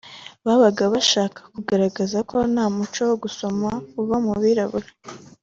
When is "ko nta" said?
2.29-2.65